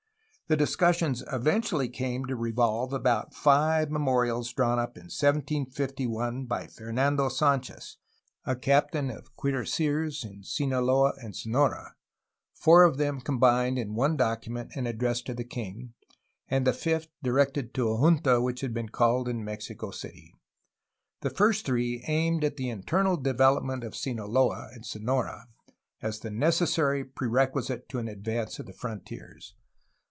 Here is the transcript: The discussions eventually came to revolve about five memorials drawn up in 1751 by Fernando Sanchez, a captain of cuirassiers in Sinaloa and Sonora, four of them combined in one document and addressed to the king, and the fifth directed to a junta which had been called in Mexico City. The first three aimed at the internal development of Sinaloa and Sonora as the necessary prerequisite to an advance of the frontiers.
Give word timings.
The 0.47 0.57
discussions 0.57 1.23
eventually 1.31 1.87
came 1.87 2.25
to 2.25 2.35
revolve 2.35 2.91
about 2.91 3.33
five 3.33 3.89
memorials 3.89 4.51
drawn 4.51 4.79
up 4.79 4.97
in 4.97 5.03
1751 5.03 6.43
by 6.43 6.67
Fernando 6.67 7.29
Sanchez, 7.29 7.95
a 8.43 8.57
captain 8.57 9.09
of 9.09 9.33
cuirassiers 9.37 10.25
in 10.25 10.43
Sinaloa 10.43 11.13
and 11.23 11.33
Sonora, 11.33 11.95
four 12.53 12.83
of 12.83 12.97
them 12.97 13.21
combined 13.21 13.79
in 13.79 13.95
one 13.95 14.17
document 14.17 14.71
and 14.75 14.89
addressed 14.89 15.25
to 15.27 15.33
the 15.33 15.45
king, 15.45 15.93
and 16.49 16.67
the 16.67 16.73
fifth 16.73 17.07
directed 17.23 17.73
to 17.75 17.89
a 17.89 17.97
junta 17.99 18.41
which 18.41 18.59
had 18.59 18.73
been 18.73 18.89
called 18.89 19.29
in 19.29 19.45
Mexico 19.45 19.89
City. 19.89 20.33
The 21.21 21.29
first 21.29 21.65
three 21.65 22.03
aimed 22.07 22.43
at 22.43 22.57
the 22.57 22.69
internal 22.69 23.15
development 23.15 23.85
of 23.85 23.95
Sinaloa 23.95 24.67
and 24.73 24.85
Sonora 24.85 25.47
as 26.01 26.19
the 26.19 26.29
necessary 26.29 27.05
prerequisite 27.05 27.87
to 27.87 27.99
an 27.99 28.09
advance 28.09 28.59
of 28.59 28.65
the 28.65 28.73
frontiers. 28.73 29.53